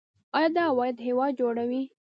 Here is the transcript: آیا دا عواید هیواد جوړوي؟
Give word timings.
آیا 0.35 0.49
دا 0.55 0.63
عواید 0.71 0.97
هیواد 1.07 1.31
جوړوي؟ 1.39 1.83